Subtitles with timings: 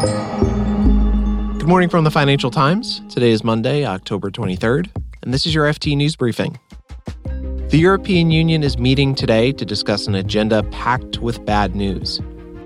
[0.00, 3.02] Good morning from the Financial Times.
[3.10, 4.88] Today is Monday, October 23rd,
[5.22, 6.58] and this is your FT News Briefing.
[7.68, 12.18] The European Union is meeting today to discuss an agenda packed with bad news.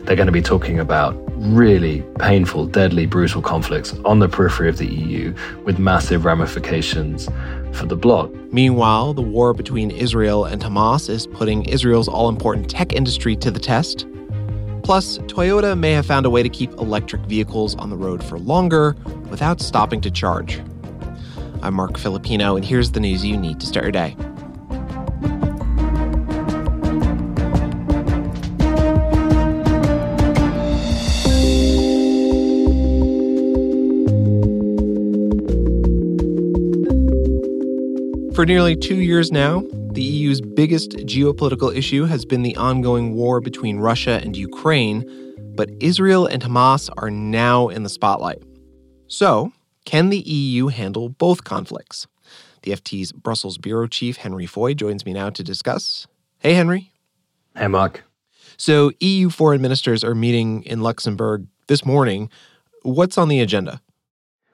[0.00, 4.78] They're going to be talking about really painful, deadly, brutal conflicts on the periphery of
[4.78, 5.32] the EU
[5.64, 7.28] with massive ramifications
[7.70, 8.34] for the bloc.
[8.52, 13.52] Meanwhile, the war between Israel and Hamas is putting Israel's all important tech industry to
[13.52, 14.04] the test.
[14.90, 18.40] Plus, Toyota may have found a way to keep electric vehicles on the road for
[18.40, 18.96] longer
[19.28, 20.60] without stopping to charge.
[21.62, 24.16] I'm Marc Filippino, and here's the news you need to start your day.
[38.34, 43.40] For nearly two years now, the EU's biggest geopolitical issue has been the ongoing war
[43.40, 45.04] between Russia and Ukraine,
[45.56, 48.40] but Israel and Hamas are now in the spotlight.
[49.08, 49.52] So,
[49.84, 52.06] can the EU handle both conflicts?
[52.62, 56.06] The FT's Brussels bureau chief, Henry Foy, joins me now to discuss.
[56.38, 56.92] Hey, Henry.
[57.56, 58.04] Hey, Marc.
[58.56, 62.30] So, EU foreign ministers are meeting in Luxembourg this morning.
[62.82, 63.80] What's on the agenda?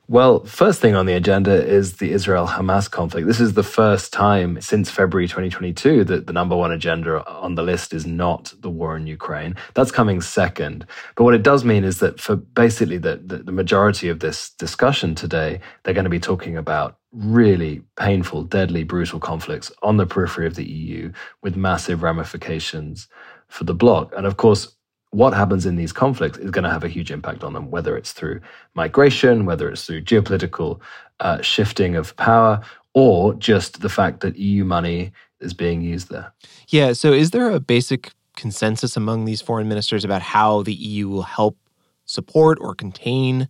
[0.09, 3.27] Well, first thing on the agenda is the Israel Hamas conflict.
[3.27, 7.65] This is the first time since February 2022 that the number one agenda on the
[7.65, 9.57] list is not the war in Ukraine.
[9.75, 10.87] That's coming second.
[11.17, 14.51] But what it does mean is that for basically the, the, the majority of this
[14.51, 20.07] discussion today, they're going to be talking about really painful, deadly, brutal conflicts on the
[20.07, 21.11] periphery of the EU
[21.43, 23.09] with massive ramifications
[23.49, 24.13] for the bloc.
[24.17, 24.76] And of course,
[25.11, 27.97] what happens in these conflicts is going to have a huge impact on them, whether
[27.97, 28.41] it's through
[28.75, 30.81] migration, whether it's through geopolitical
[31.21, 32.61] uh, shifting of power,
[32.95, 36.33] or just the fact that EU money is being used there.
[36.69, 36.93] Yeah.
[36.93, 41.23] So, is there a basic consensus among these foreign ministers about how the EU will
[41.23, 41.57] help
[42.05, 43.49] support or contain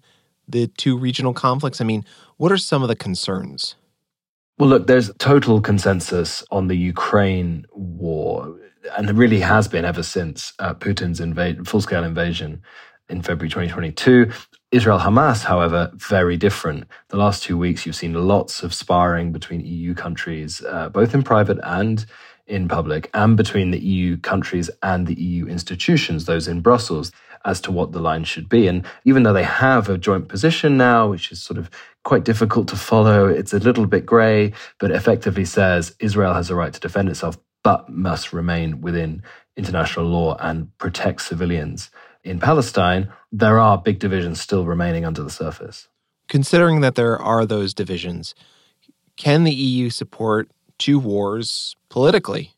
[0.48, 1.80] the two regional conflicts?
[1.80, 2.04] I mean,
[2.36, 3.76] what are some of the concerns?
[4.58, 8.56] Well, look, there's total consensus on the Ukraine war
[8.96, 12.62] and it really has been ever since uh, Putin's full-scale invasion
[13.08, 14.30] in February 2022.
[14.72, 16.84] Israel Hamas, however, very different.
[17.08, 21.22] The last two weeks, you've seen lots of sparring between EU countries, uh, both in
[21.22, 22.04] private and
[22.46, 27.12] in public, and between the EU countries and the EU institutions, those in Brussels,
[27.44, 28.66] as to what the line should be.
[28.66, 31.70] And even though they have a joint position now, which is sort of
[32.04, 36.54] quite difficult to follow, it's a little bit grey, but effectively says Israel has a
[36.54, 39.24] right to defend itself but must remain within
[39.56, 41.90] international law and protect civilians.
[42.22, 45.88] In Palestine, there are big divisions still remaining under the surface.
[46.28, 48.36] Considering that there are those divisions,
[49.16, 52.54] can the EU support two wars politically?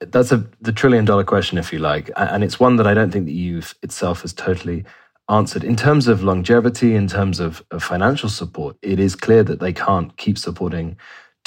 [0.00, 2.10] That's a, the trillion dollar question, if you like.
[2.16, 4.82] And it's one that I don't think the EU itself has totally
[5.28, 5.62] answered.
[5.62, 9.74] In terms of longevity, in terms of, of financial support, it is clear that they
[9.74, 10.96] can't keep supporting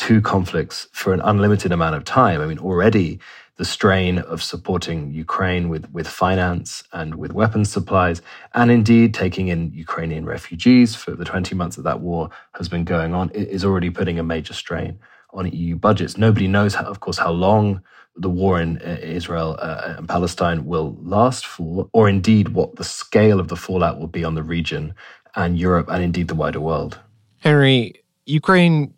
[0.02, 2.42] two conflicts for an unlimited amount of time.
[2.42, 3.20] I mean, already
[3.58, 8.20] the strain of supporting Ukraine with, with finance and with weapons supplies,
[8.56, 12.84] and indeed taking in Ukrainian refugees for the 20 months that that war has been
[12.84, 14.98] going on, is already putting a major strain
[15.34, 16.18] on EU budgets.
[16.18, 17.84] Nobody knows, how, of course, how long
[18.16, 22.84] the war in uh, Israel uh, and Palestine will last for, or indeed what the
[22.84, 24.96] scale of the fallout will be on the region
[25.36, 27.00] and Europe and indeed the wider world.
[27.38, 27.94] Henry,
[28.26, 28.96] Ukraine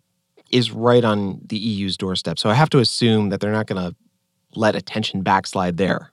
[0.54, 2.38] is right on the EU's doorstep.
[2.38, 3.96] So I have to assume that they're not going to
[4.56, 6.12] let attention backslide there.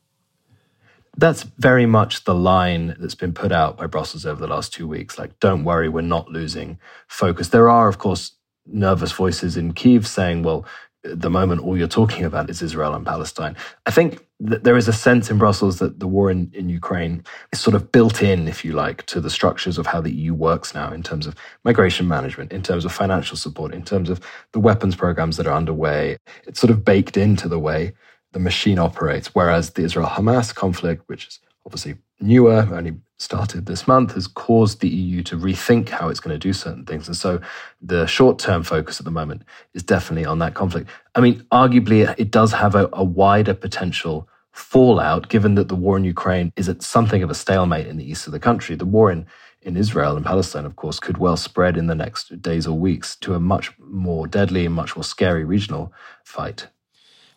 [1.17, 4.89] That's very much the line that's been put out by Brussels over the last two
[4.89, 5.19] weeks.
[5.19, 7.49] Like, don't worry, we're not losing focus.
[7.49, 8.33] There are, of course,
[8.67, 10.65] nervous voices in Kiev saying, well,
[11.05, 13.57] at the moment, all you're talking about is Israel and Palestine.
[13.84, 17.61] I think there is a sense in Brussels that the war in, in Ukraine is
[17.61, 20.75] sort of built in, if you like, to the structures of how the EU works
[20.75, 24.21] now in terms of migration management, in terms of financial support, in terms of
[24.53, 26.17] the weapons programs that are underway.
[26.47, 27.93] It's sort of baked into the way
[28.33, 29.34] the machine operates.
[29.34, 34.80] Whereas the Israel Hamas conflict, which is obviously newer, only started this month, has caused
[34.80, 37.06] the EU to rethink how it's going to do certain things.
[37.06, 37.41] And so
[37.80, 39.42] the short term focus at the moment
[39.74, 40.89] is definitely on that conflict.
[41.15, 45.97] I mean, arguably, it does have a, a wider potential fallout, given that the war
[45.97, 48.74] in Ukraine is at something of a stalemate in the east of the country.
[48.74, 49.27] The war in,
[49.62, 53.16] in Israel and Palestine, of course, could well spread in the next days or weeks
[53.16, 55.92] to a much more deadly and much more scary regional
[56.24, 56.68] fight.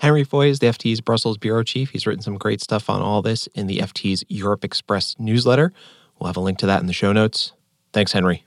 [0.04, 1.92] Henry Foy is the FT's Brussels bureau chief.
[1.92, 5.72] He's written some great stuff on all this in the FT's Europe Express newsletter.
[6.20, 7.54] We'll have a link to that in the show notes.
[7.94, 8.44] Thanks, Henry.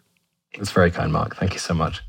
[0.55, 1.35] That's very kind, Marc.
[1.37, 2.03] Thank you so much.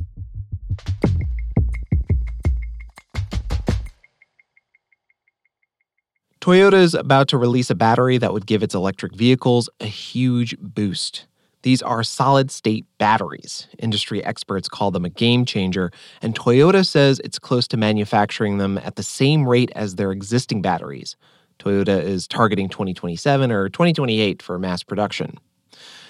[6.41, 10.57] Toyota is about to release a battery that would give its electric vehicles a huge
[10.59, 11.26] boost.
[11.63, 13.67] These are solid state batteries.
[13.79, 18.77] Industry experts call them a game changer, and Toyota says it's close to manufacturing them
[18.77, 21.15] at the same rate as their existing batteries.
[21.59, 25.37] Toyota is targeting 2027 or 2028 for mass production.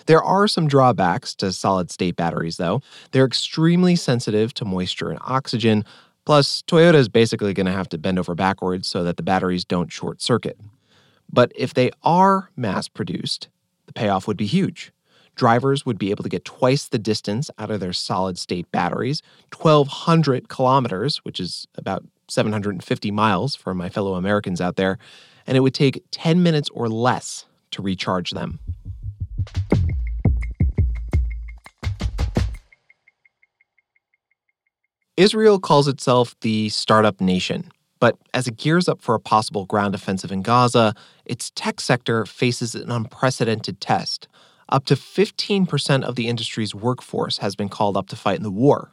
[0.05, 2.81] There are some drawbacks to solid state batteries, though.
[3.11, 5.83] They're extremely sensitive to moisture and oxygen.
[6.25, 9.65] Plus, Toyota is basically going to have to bend over backwards so that the batteries
[9.65, 10.57] don't short circuit.
[11.31, 13.49] But if they are mass produced,
[13.85, 14.91] the payoff would be huge.
[15.37, 19.21] Drivers would be able to get twice the distance out of their solid state batteries,
[19.55, 24.97] 1,200 kilometers, which is about 750 miles for my fellow Americans out there,
[25.45, 28.59] and it would take 10 minutes or less to recharge them.
[35.17, 39.93] Israel calls itself the startup nation, but as it gears up for a possible ground
[39.93, 40.95] offensive in Gaza,
[41.25, 44.27] its tech sector faces an unprecedented test.
[44.69, 48.51] Up to 15% of the industry's workforce has been called up to fight in the
[48.51, 48.91] war.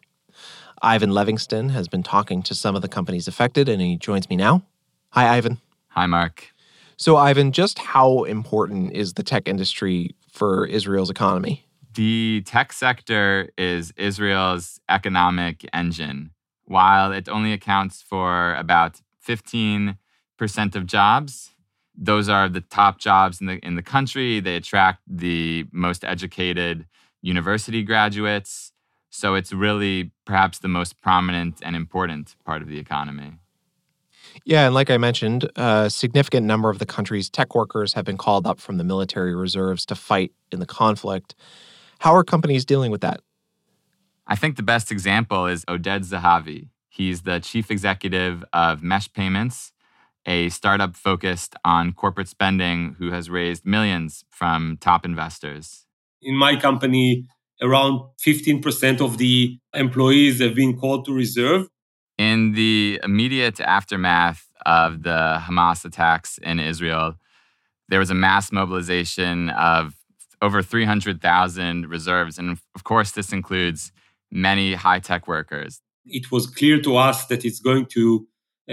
[0.82, 4.36] Ivan Levingston has been talking to some of the companies affected, and he joins me
[4.36, 4.62] now.
[5.10, 5.60] Hi, Ivan.
[5.88, 6.52] Hi, Marc.
[6.96, 11.66] So, Ivan, just how important is the tech industry for Israel's economy?
[11.94, 16.30] The tech sector is Israel's economic engine.
[16.66, 19.96] While it only accounts for about 15%
[20.74, 21.53] of jobs,
[21.96, 24.40] those are the top jobs in the in the country.
[24.40, 26.86] They attract the most educated
[27.22, 28.72] university graduates.
[29.10, 33.34] So it's really perhaps the most prominent and important part of the economy.
[34.44, 38.16] Yeah, and like I mentioned, a significant number of the country's tech workers have been
[38.16, 41.36] called up from the military reserves to fight in the conflict.
[42.00, 43.20] How are companies dealing with that?
[44.26, 46.68] I think the best example is Oded Zahavi.
[46.88, 49.72] He's the chief executive of Mesh Payments,
[50.26, 55.86] a startup focused on corporate spending who has raised millions from top investors.
[56.22, 57.26] In my company,
[57.60, 61.68] around 15% of the employees have been called to reserve.
[62.16, 67.14] In the immediate aftermath of the Hamas attacks in Israel,
[67.88, 69.94] there was a mass mobilization of
[70.40, 72.38] over 300,000 reserves.
[72.38, 73.92] And of course, this includes
[74.30, 75.80] many high tech workers.
[76.06, 78.26] It was clear to us that it's going to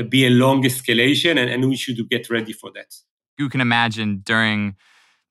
[0.10, 2.96] be a long escalation, and, and we should get ready for that.
[3.38, 4.76] You can imagine during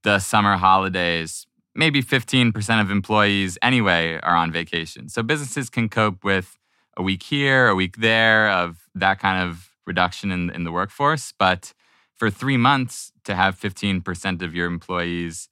[0.02, 5.08] the summer holidays, maybe 15% of employees anyway are on vacation.
[5.08, 6.58] So businesses can cope with
[6.96, 11.32] a week here, a week there of that kind of reduction in, in the workforce.
[11.38, 11.72] But
[12.14, 15.48] for three months to have 15% of your employees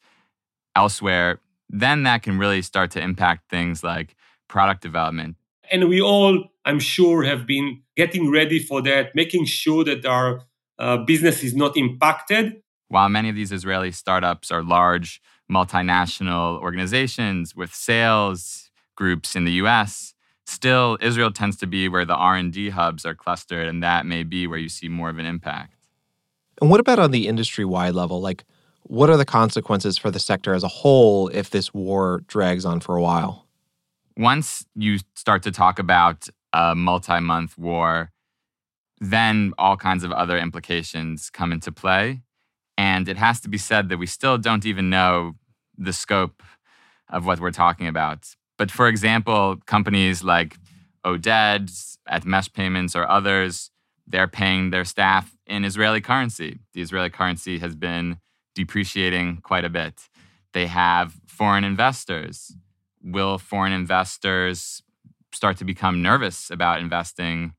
[0.76, 4.16] elsewhere, then that can really start to impact things like
[4.48, 5.36] product development.
[5.70, 10.40] And we all, I'm sure, have been getting ready for that, making sure that our
[10.78, 12.62] uh, business is not impacted.
[12.86, 19.52] While many of these Israeli startups are large multinational organizations with sales groups in the
[19.64, 20.14] US,
[20.46, 24.46] still Israel tends to be where the R&D hubs are clustered and that may be
[24.46, 25.74] where you see more of an impact.
[26.60, 28.20] And what about on the industry-wide level?
[28.20, 28.44] Like
[28.84, 32.78] what are the consequences for the sector as a whole if this war drags on
[32.78, 33.46] for a while?
[34.16, 38.12] Once you start to talk about a multi month war,
[39.00, 42.22] then all kinds of other implications come into play.
[42.76, 45.34] And it has to be said that we still don't even know
[45.76, 46.42] the scope
[47.08, 48.34] of what we're talking about.
[48.56, 50.56] But for example, companies like
[51.04, 53.70] Oded at Mesh Payments or others,
[54.06, 56.60] they're paying their staff in Israeli currency.
[56.74, 58.18] The Israeli currency has been
[58.54, 60.08] depreciating quite a bit.
[60.52, 62.56] They have foreign investors.
[63.02, 64.82] Will foreign investors
[65.32, 67.54] start to become nervous about investing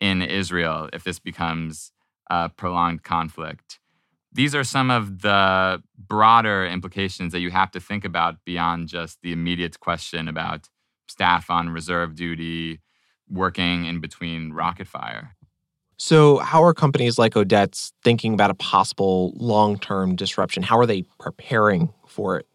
[0.00, 1.92] in Israel if this becomes
[2.30, 3.78] a prolonged conflict?
[4.32, 9.20] These are some of the broader implications that you have to think about beyond just
[9.22, 10.68] the immediate question about
[11.08, 12.80] staff on reserve duty
[13.28, 15.36] working in between rocket fire.
[15.96, 20.62] So, how are companies like Oded's thinking about a possible long term disruption?
[20.64, 22.46] How are they preparing for it?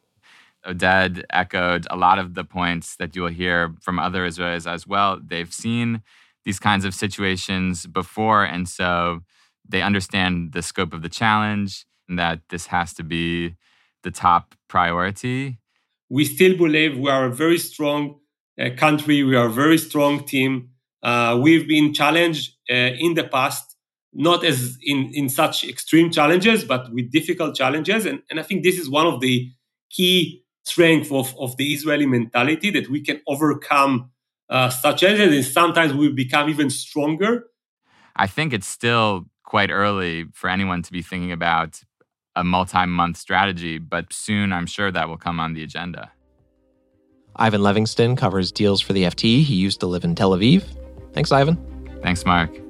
[0.66, 5.20] Oded echoed a lot of the points that you'll hear from other Israelis as well.
[5.24, 6.02] They've seen
[6.46, 9.22] these kinds of situations before, and so
[9.68, 13.56] they understand the scope of the challenge and that this has to be
[14.04, 15.60] the top priority.
[16.10, 18.20] We still believe we are a very strong
[18.60, 20.70] uh, country, we are a very strong team.
[21.04, 23.76] Uh, we've been challenged uh, in the past,
[24.12, 28.06] not as in, in such extreme challenges, but with difficult challenges.
[28.06, 29.50] And, and I think this is one of the
[29.90, 34.12] key strengths of, of the Israeli mentality that we can overcome
[34.50, 37.46] uh, such challenges and sometimes we become even stronger.
[38.16, 41.82] I think it's still quite early for anyone to be thinking about
[42.36, 46.12] a multi month strategy, but soon I'm sure that will come on the agenda.
[47.36, 49.44] Ivan Levingston covers deals for the FT.
[49.44, 50.64] He used to live in Tel Aviv.
[51.14, 51.58] Thanks, Ivan.
[52.02, 52.69] Thanks, Marc.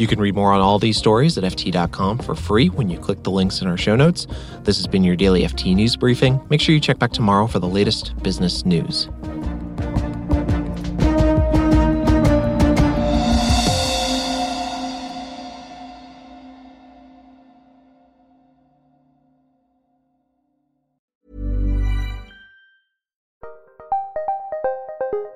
[0.00, 3.22] You can read more on all these stories at FT.com for free when you click
[3.22, 4.26] the links in our show notes.
[4.62, 6.40] This has been your daily FT News Briefing.
[6.48, 9.10] Make sure you check back tomorrow for the latest business news.